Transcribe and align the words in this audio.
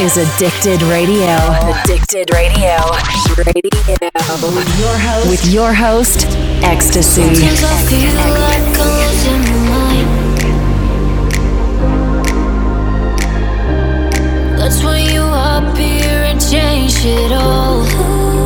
is 0.00 0.16
Addicted 0.16 0.80
Radio. 0.82 1.34
Addicted 1.82 2.32
Radio. 2.32 2.76
Radio. 3.36 3.88
With 4.54 4.78
your 4.78 4.96
host, 4.96 5.28
With 5.28 5.46
your 5.52 5.74
host 5.74 6.20
EXTSY. 6.62 7.34
That's 14.56 14.84
when 14.84 15.04
you 15.12 15.22
appear 15.22 16.22
and 16.24 16.40
change 16.40 17.04
it 17.04 17.32
all. 17.32 18.37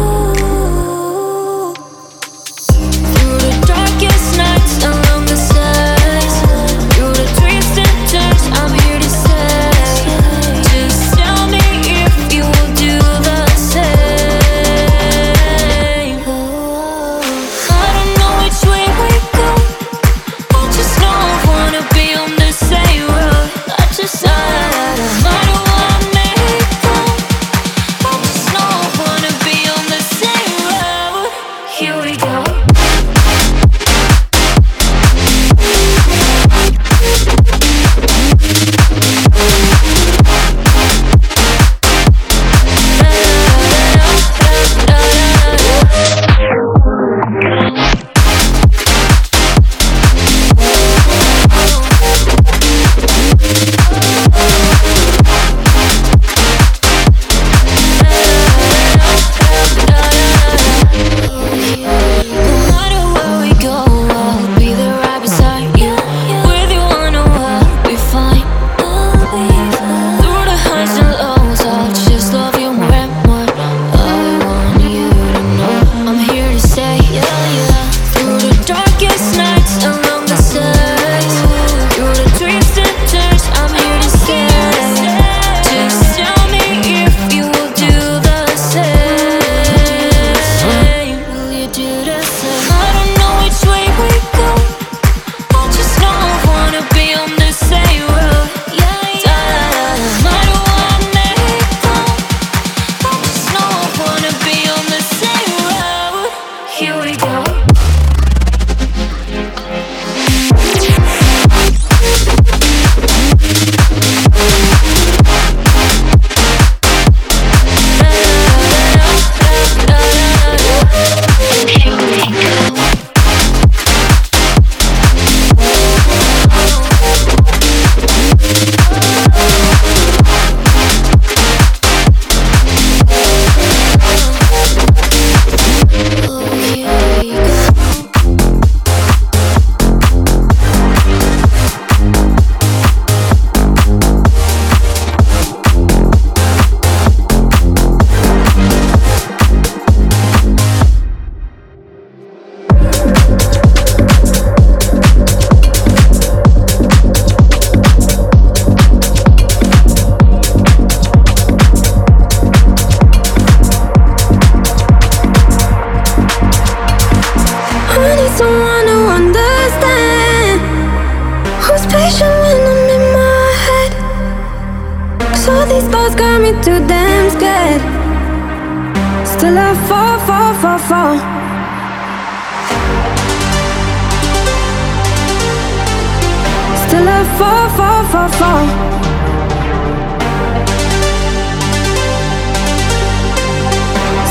fall 188.29 188.67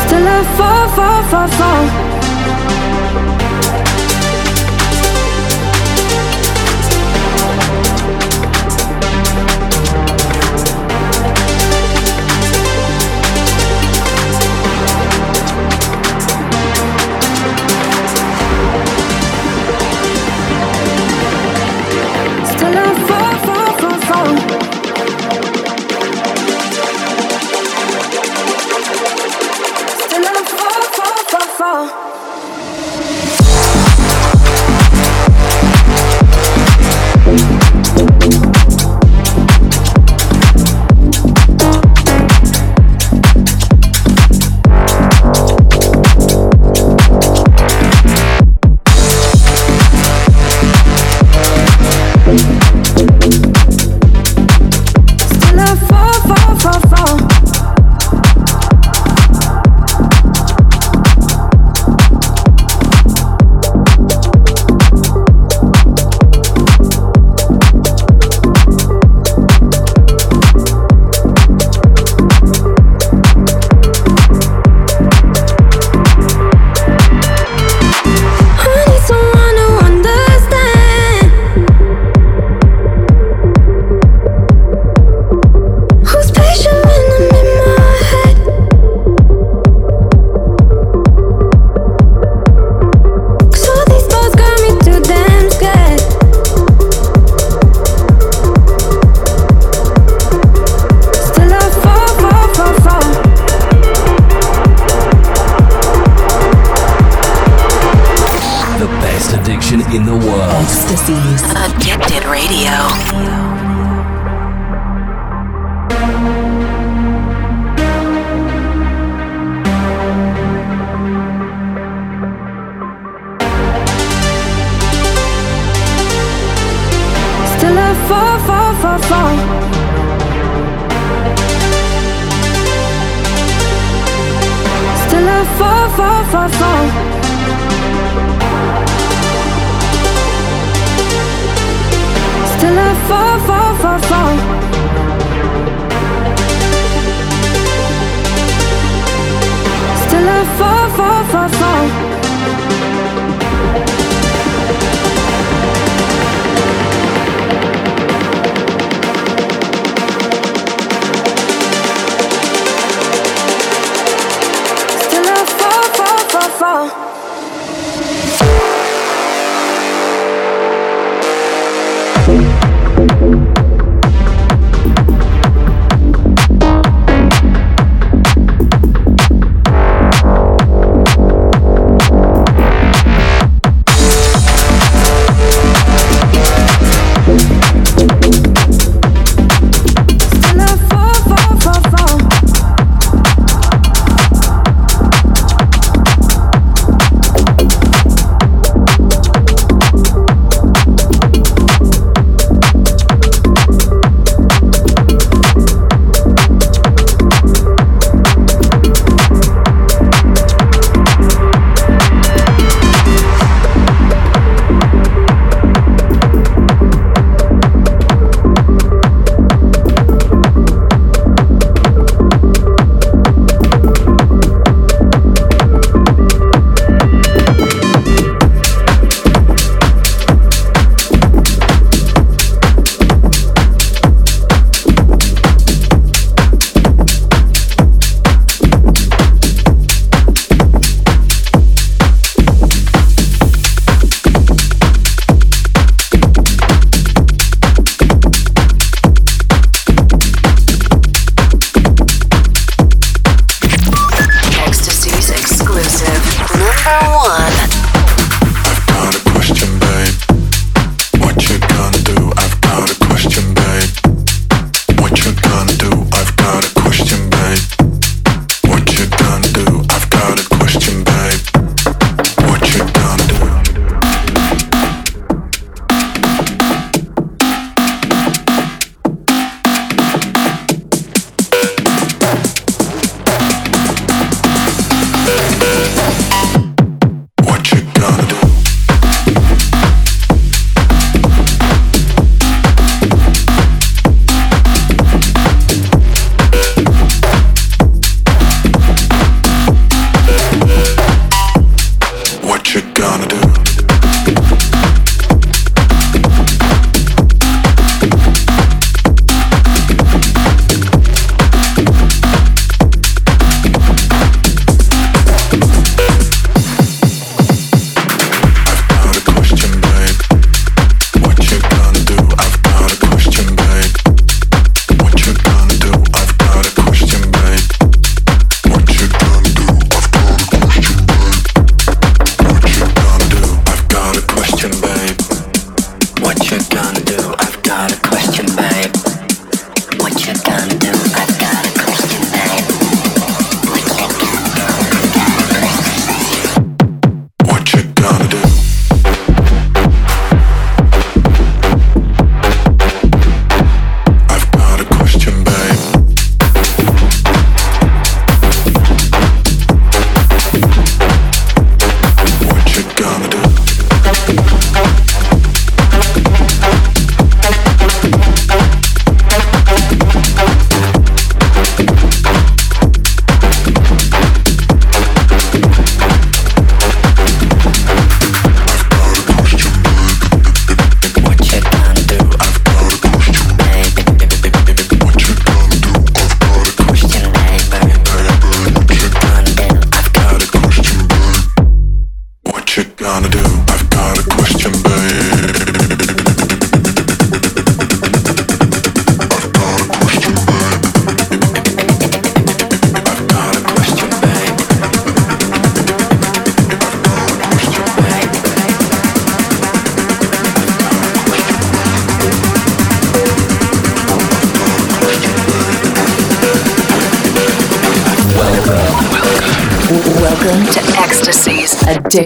Still 0.01 0.27
I 0.27 0.43
fall, 0.57 0.87
fall, 0.95 1.23
fall, 1.23 1.47
fall 1.47 2.20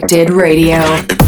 Addicted 0.05 0.29
Radio. 0.29 1.24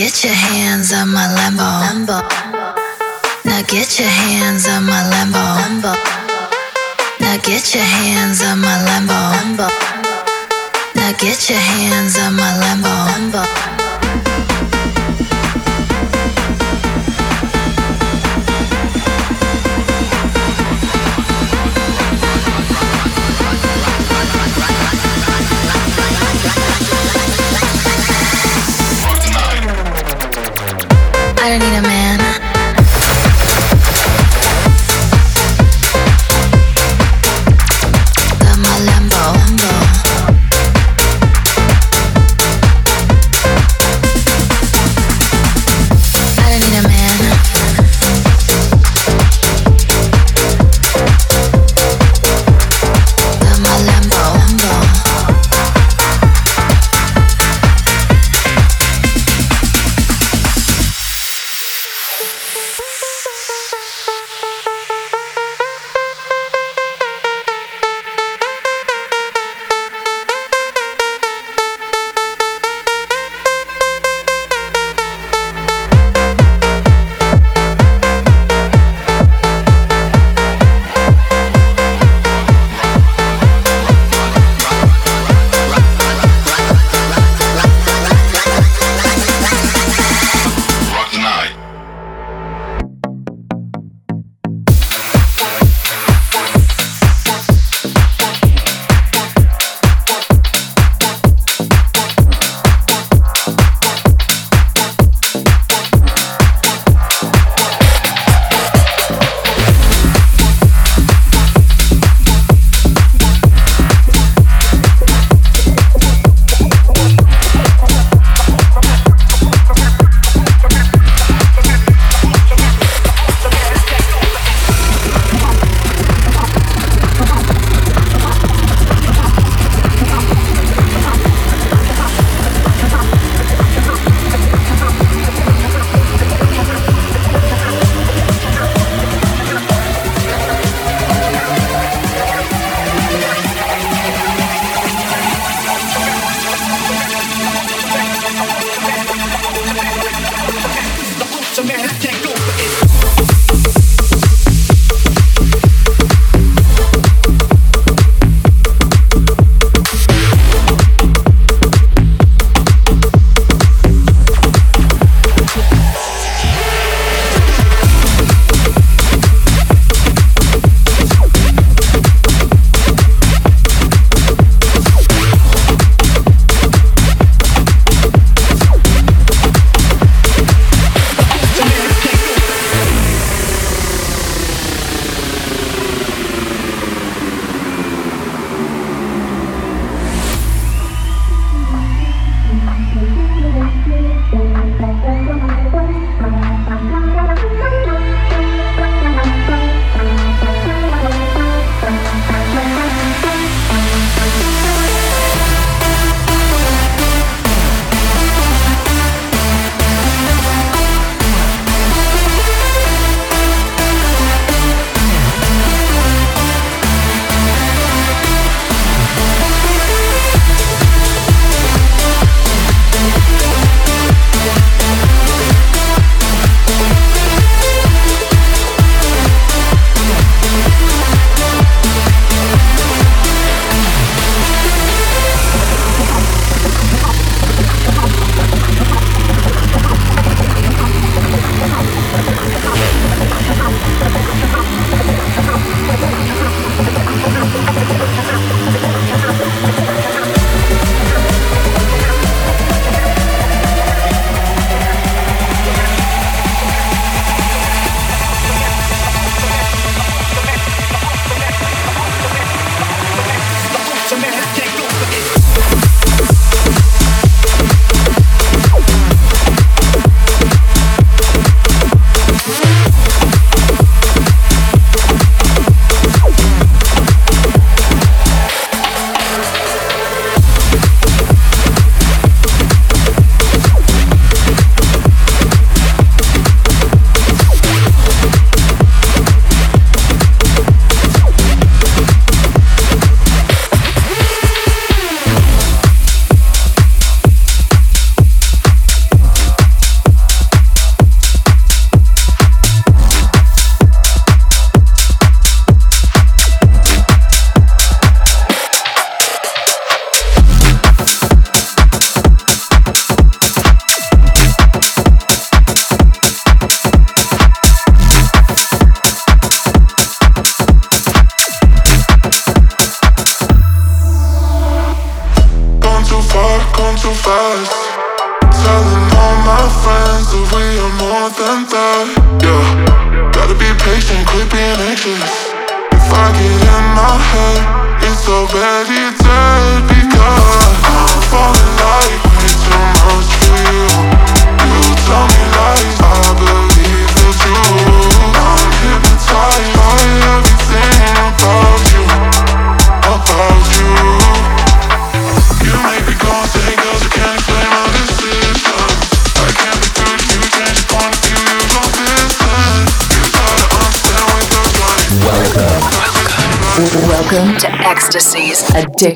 Get 0.00 0.24
your 0.24 0.32
hands 0.32 0.94
on 0.94 1.12
my 1.12 1.26
Lambo. 1.36 1.68
Lambo. 1.84 2.18
Now 3.44 3.60
get 3.68 3.98
your 3.98 4.08
hands 4.08 4.66
on 4.66 4.84
my 4.84 5.02
Lambo. 5.12 5.44
Lambo. 5.60 5.92
Now 7.20 7.36
get 7.44 7.74
your 7.74 7.84
hands 7.84 8.40
on 8.40 8.60
my 8.60 8.78
Lambo. 8.88 9.18
Lambo. 9.36 9.68
Now 10.96 11.12
get 11.18 11.50
your 11.50 11.58
hands 11.58 12.16
on 12.16 12.29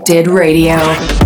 Addicted 0.07 0.31
Radio. 0.31 1.24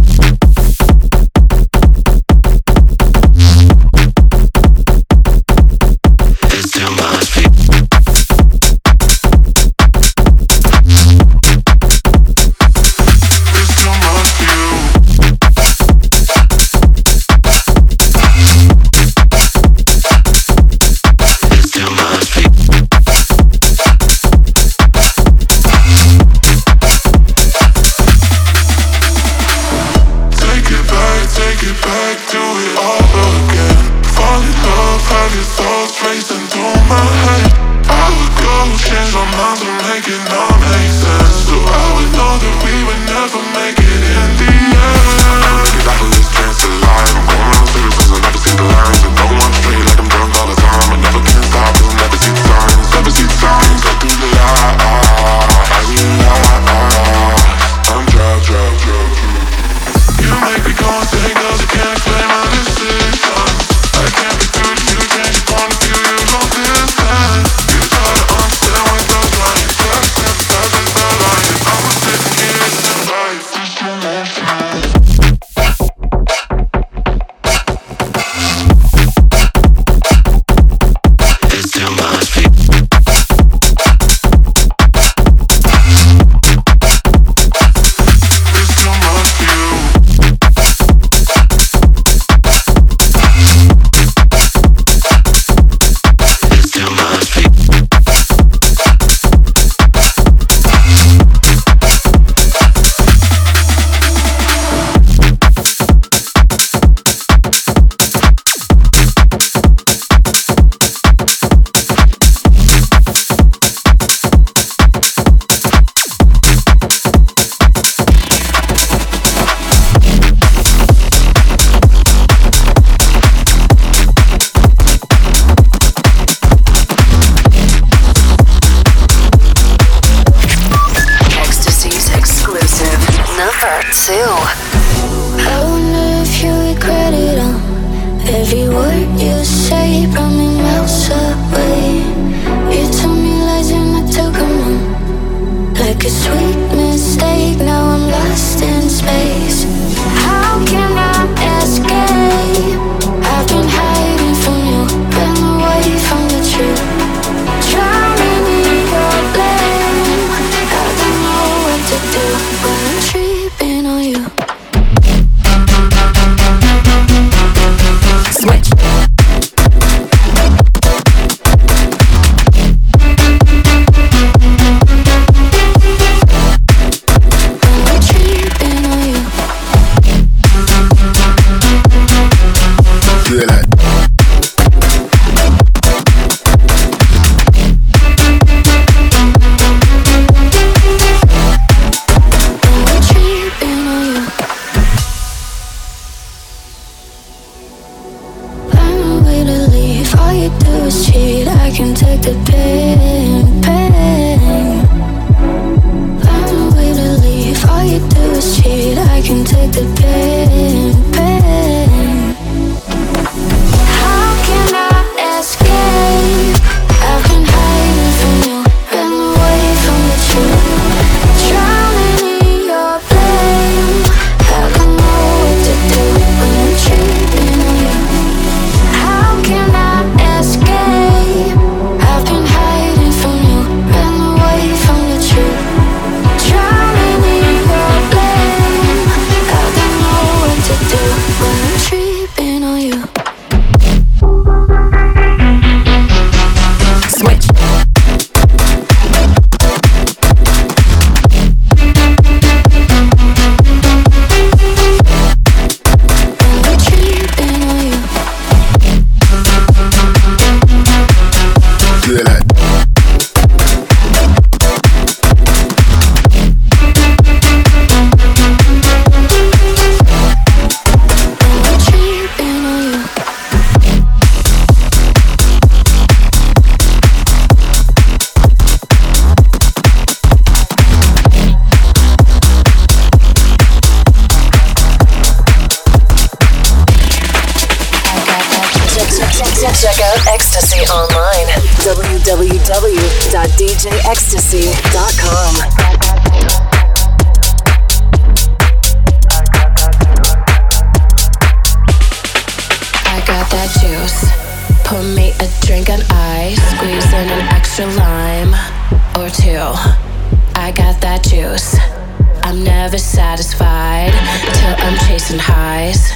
and 315.30 315.40
highs 315.40 316.12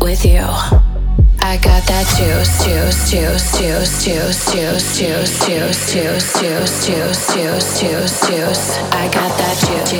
with 0.00 0.24
you. 0.24 0.40
I 1.40 1.58
got 1.58 1.84
that 1.86 2.06
juice, 2.16 2.64
juice, 2.64 3.10
juice, 3.10 3.58
juice, 3.58 4.04
juice, 4.04 4.52
juice, 4.52 4.98
juice, 4.98 5.46
juice, 5.46 5.92
juice, 5.92 6.40
juice, 6.40 6.86
juice, 6.86 7.34
juice, 7.34 7.80
juice, 7.80 8.26
juice. 8.26 8.78
I 8.92 9.08
got 9.08 9.36
that 9.38 9.56
juice. 9.60 9.92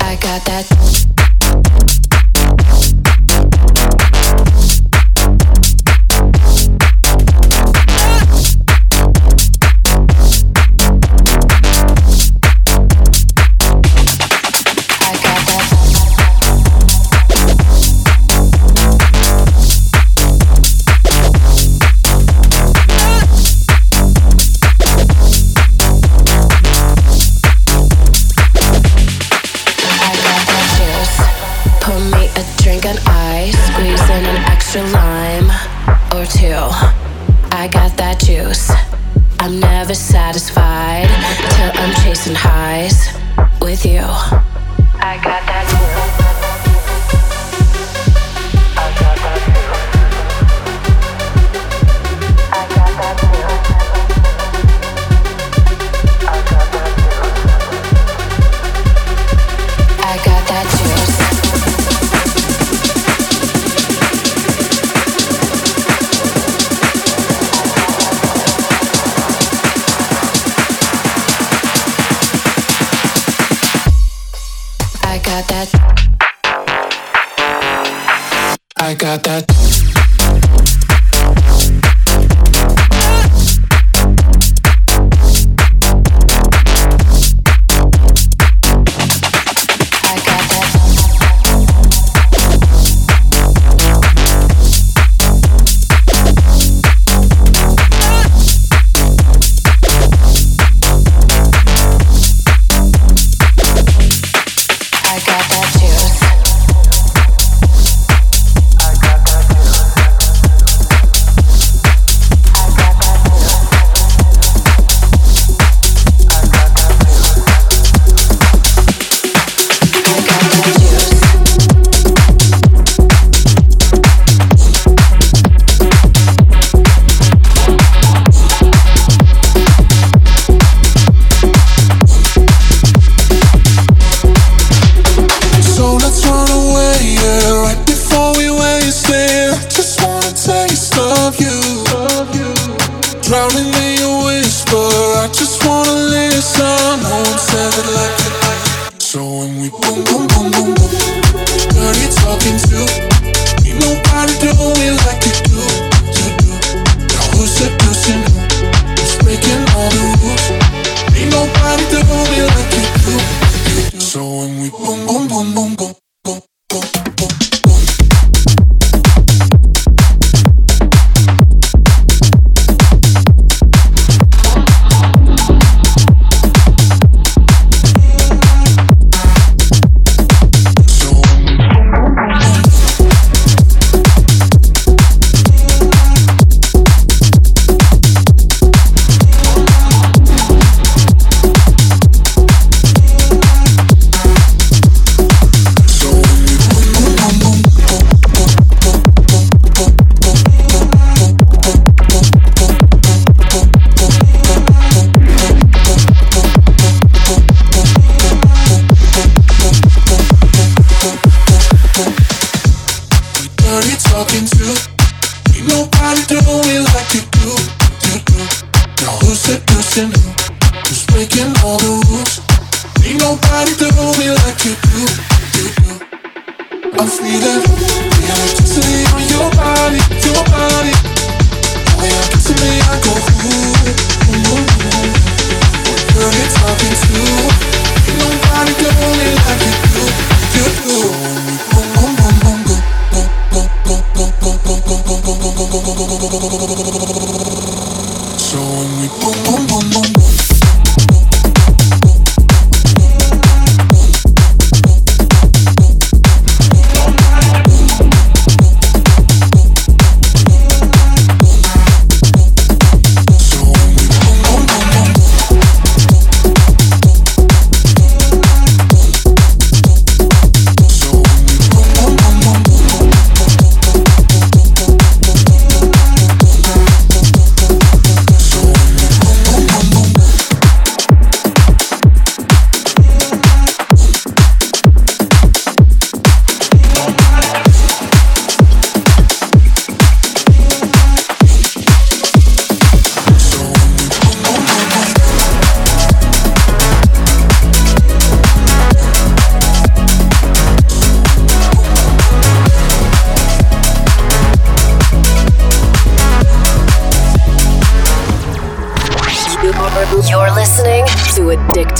I 0.00 0.16
got 0.16 0.44
that. 0.44 1.01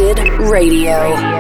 Radio. 0.03 1.32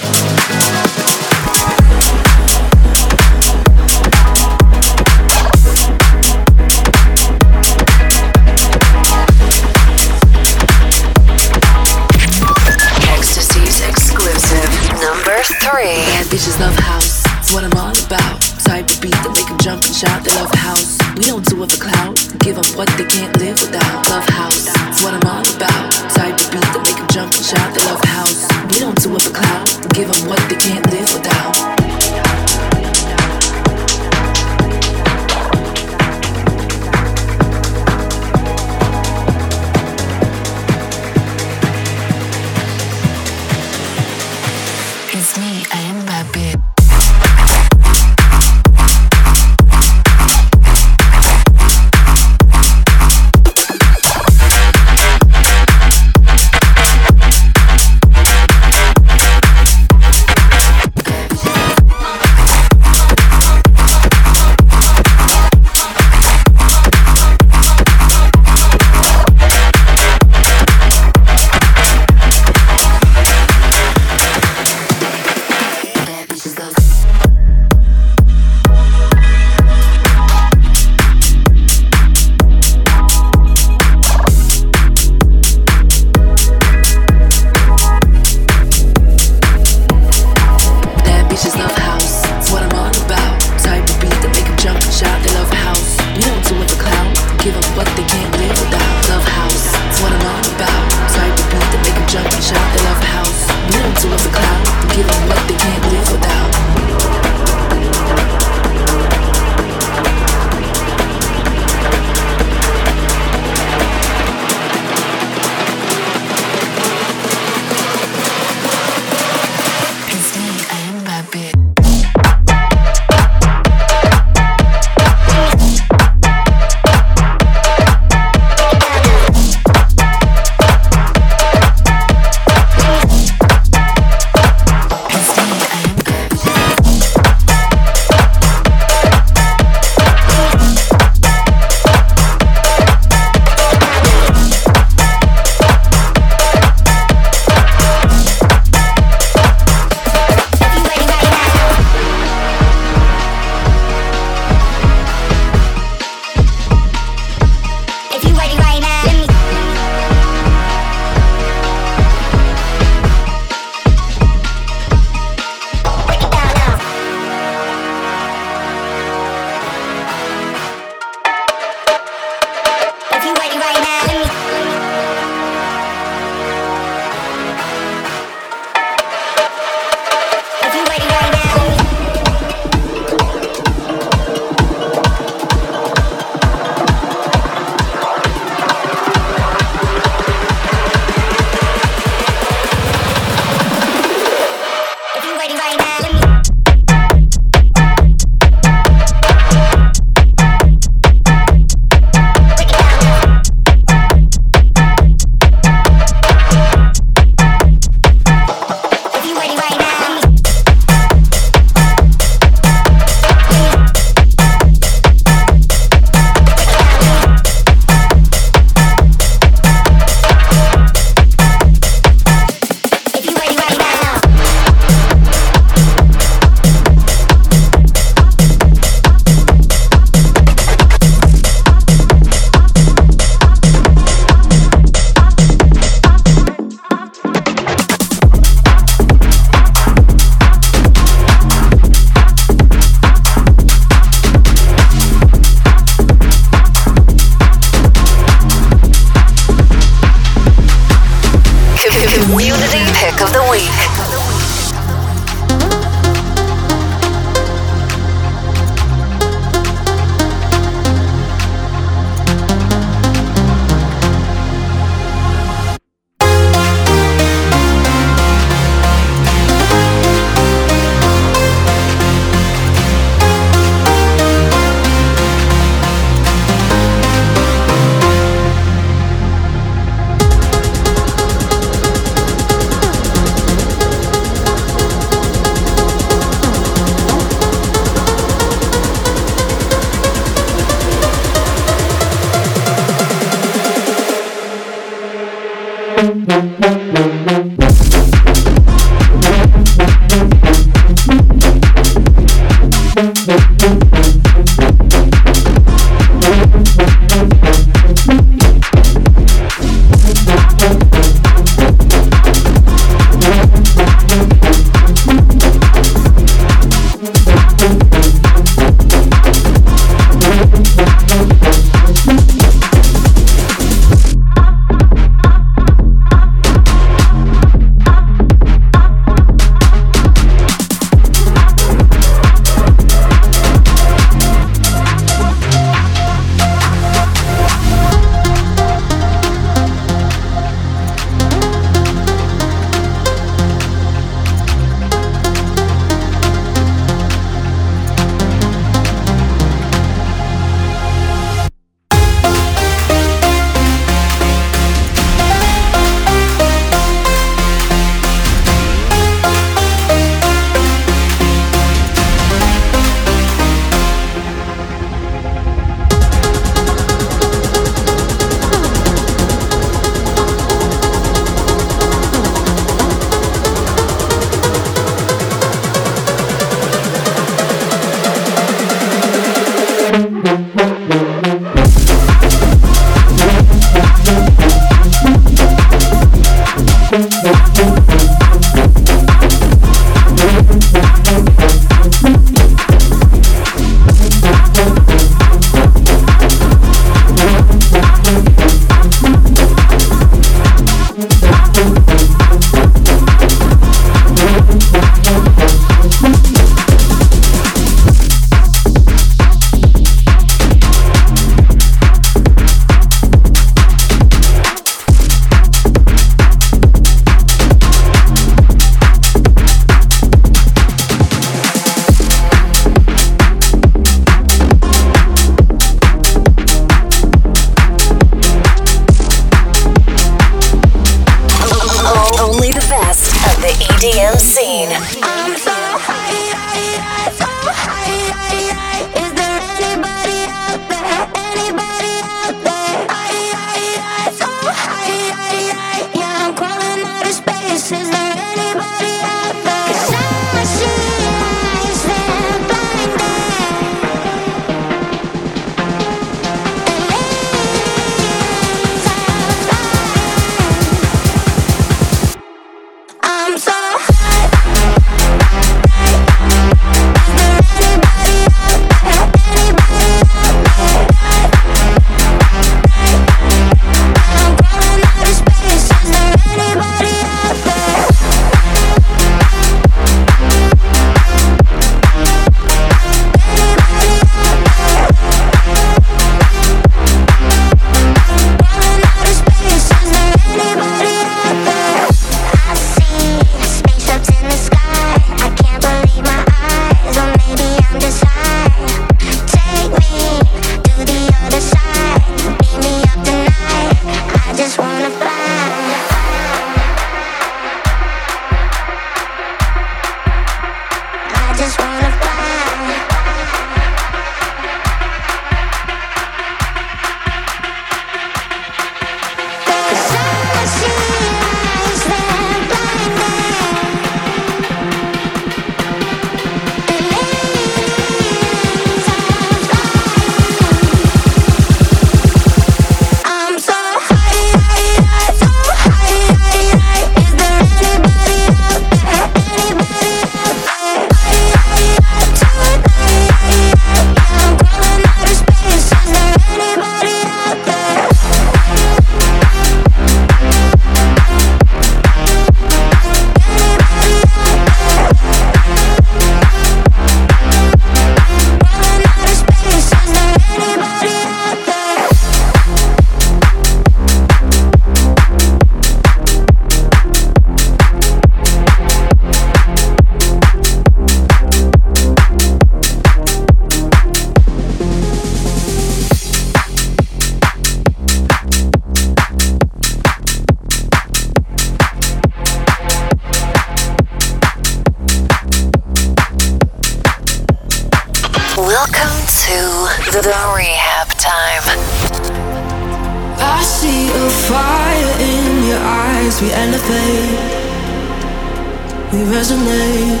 resonate. 599.30 600.00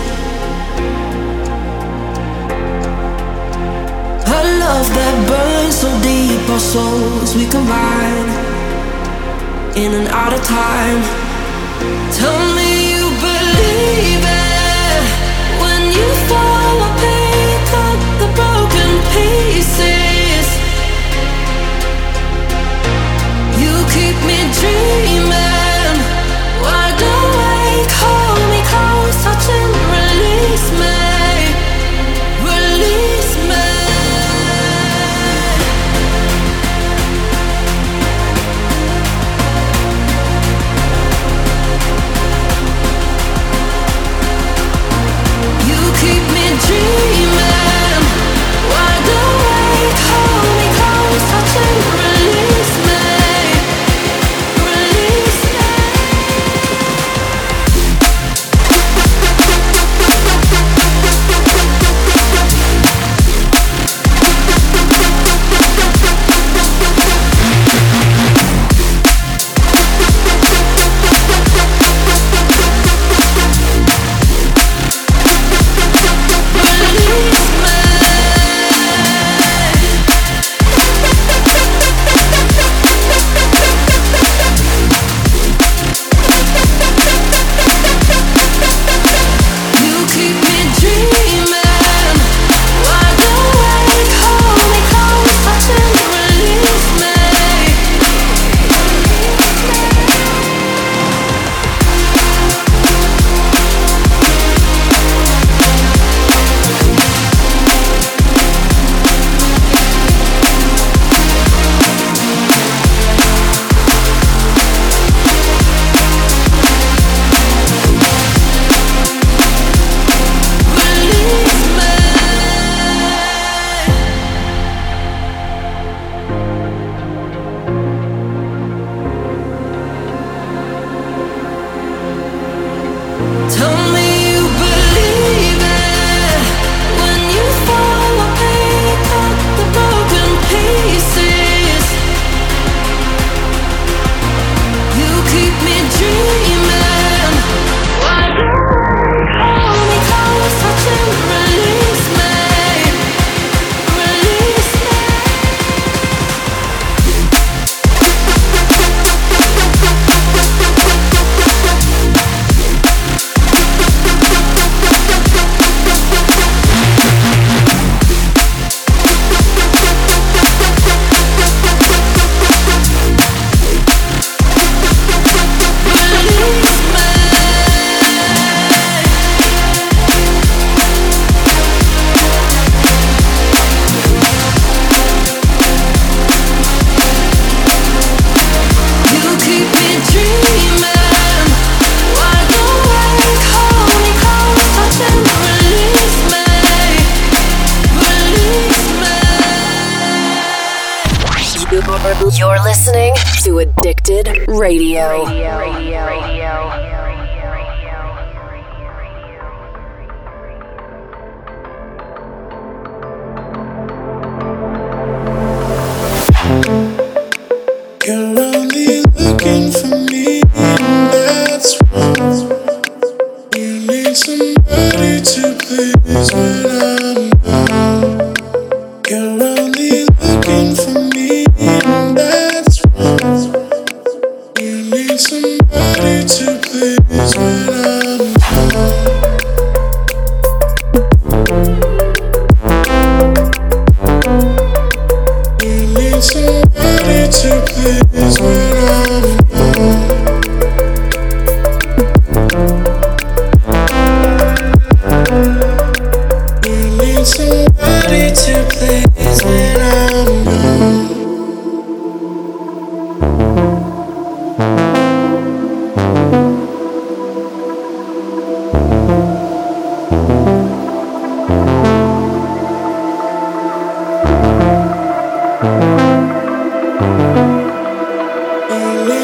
A 4.26 4.40
love 4.58 4.88
that 4.96 5.16
burns 5.28 5.76
so 5.76 5.90
deep, 6.02 6.48
our 6.50 6.58
souls 6.58 7.34
we 7.36 7.46
combine 7.46 8.28
in 9.76 9.94
and 9.94 10.08
out 10.08 10.32
of 10.32 10.42
time. 10.42 11.02
Tell 12.18 12.40
me 12.56 12.90
you 12.92 13.06
believe 13.28 14.24
it 14.26 15.04
when 15.62 15.82
you 15.96 16.08
fall 16.28 16.76
apart, 16.90 17.68
up 17.86 18.00
the 18.22 18.28
broken 18.38 18.90
pieces. 19.14 20.46
You 23.62 23.74
keep 23.94 24.16
me 24.26 24.38
dreaming. 24.58 25.39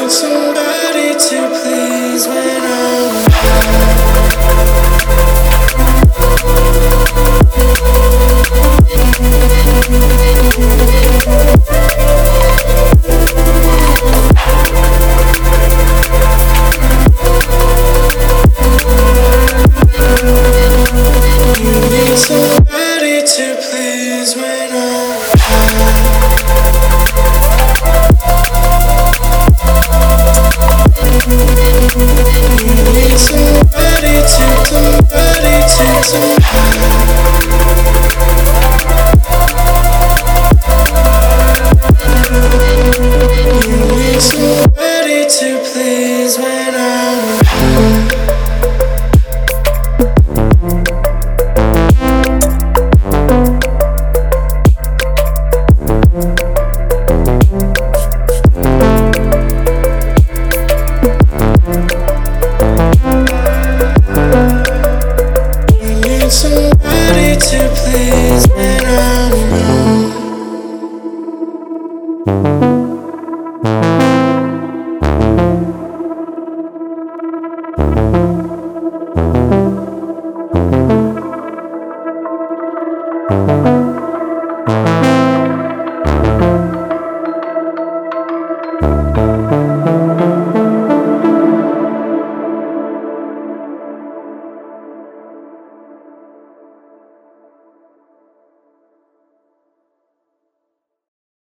should 0.09 0.46